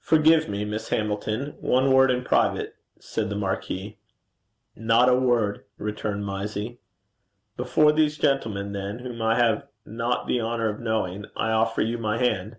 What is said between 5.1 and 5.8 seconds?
word,'